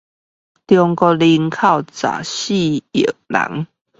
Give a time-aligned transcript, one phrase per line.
[0.03, 0.43] 中國人口十四
[2.91, 3.37] 億人